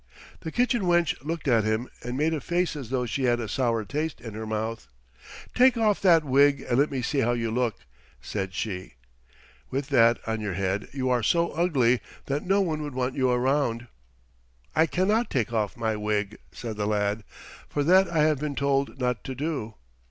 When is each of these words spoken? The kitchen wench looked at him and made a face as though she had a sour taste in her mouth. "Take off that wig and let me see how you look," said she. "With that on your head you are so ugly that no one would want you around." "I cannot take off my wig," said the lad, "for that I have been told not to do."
The 0.39 0.51
kitchen 0.51 0.81
wench 0.81 1.13
looked 1.23 1.47
at 1.47 1.63
him 1.63 1.87
and 2.03 2.17
made 2.17 2.33
a 2.33 2.41
face 2.41 2.75
as 2.75 2.89
though 2.89 3.05
she 3.05 3.25
had 3.25 3.39
a 3.39 3.47
sour 3.47 3.85
taste 3.85 4.19
in 4.19 4.33
her 4.33 4.47
mouth. 4.47 4.87
"Take 5.53 5.77
off 5.77 6.01
that 6.01 6.23
wig 6.23 6.65
and 6.67 6.79
let 6.79 6.89
me 6.89 7.03
see 7.03 7.19
how 7.19 7.33
you 7.33 7.51
look," 7.51 7.75
said 8.19 8.55
she. 8.55 8.95
"With 9.69 9.89
that 9.89 10.17
on 10.27 10.41
your 10.41 10.55
head 10.55 10.87
you 10.91 11.11
are 11.11 11.21
so 11.21 11.49
ugly 11.51 12.01
that 12.25 12.41
no 12.43 12.61
one 12.61 12.81
would 12.81 12.95
want 12.95 13.13
you 13.13 13.29
around." 13.29 13.89
"I 14.75 14.87
cannot 14.87 15.29
take 15.29 15.53
off 15.53 15.77
my 15.77 15.95
wig," 15.95 16.39
said 16.51 16.77
the 16.77 16.87
lad, 16.87 17.23
"for 17.69 17.83
that 17.83 18.09
I 18.09 18.23
have 18.23 18.39
been 18.39 18.55
told 18.55 18.97
not 18.99 19.23
to 19.25 19.35
do." 19.35 19.75